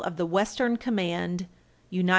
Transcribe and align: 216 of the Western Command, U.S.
216 0.03 0.13
of 0.13 0.17
the 0.17 0.33
Western 0.33 0.77
Command, 0.77 1.47
U.S. 1.91 2.09